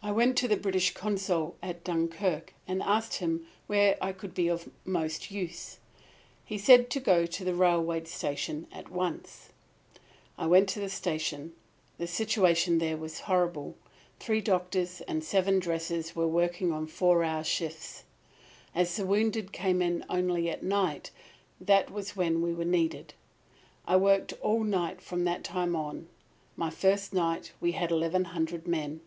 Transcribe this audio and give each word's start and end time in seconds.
"I 0.00 0.12
went 0.12 0.38
to 0.38 0.48
the 0.48 0.56
British 0.56 0.94
Consul 0.94 1.56
at 1.60 1.82
Dunkirk 1.84 2.54
and 2.68 2.82
asked 2.84 3.14
him 3.16 3.44
where 3.66 3.98
I 4.00 4.12
could 4.12 4.32
be 4.32 4.56
most 4.84 5.30
useful. 5.32 5.82
He 6.44 6.56
said 6.56 6.88
to 6.90 7.00
go 7.00 7.26
to 7.26 7.44
the 7.44 7.52
railroad 7.54 8.06
station 8.06 8.68
at 8.72 8.90
once. 8.90 9.48
"I 10.38 10.46
went 10.46 10.68
to 10.70 10.80
the 10.80 10.88
station. 10.88 11.52
The 11.98 12.06
situation 12.06 12.78
there 12.78 12.96
was 12.96 13.20
horrible. 13.22 13.74
Three 14.20 14.40
doctors 14.40 15.00
and 15.02 15.22
seven 15.24 15.58
dressers 15.58 16.14
were 16.16 16.28
working 16.28 16.72
on 16.72 16.86
four 16.86 17.22
hour 17.24 17.42
shifts. 17.44 18.04
"As 18.76 18.96
the 18.96 19.04
wounded 19.04 19.50
came 19.52 19.82
in 19.82 20.04
only 20.08 20.48
at 20.48 20.62
night, 20.62 21.10
that 21.60 21.90
was 21.90 22.14
when 22.16 22.40
we 22.40 22.54
were 22.54 22.64
needed. 22.64 23.12
I 23.84 23.96
worked 23.96 24.32
all 24.40 24.62
night 24.64 25.00
from 25.02 25.24
that 25.24 25.42
time 25.44 25.74
on. 25.76 26.08
My 26.56 26.70
first 26.70 27.12
night 27.12 27.52
we 27.60 27.72
had 27.72 27.90
eleven 27.90 28.26
hundred 28.26 28.66
men. 28.68 29.00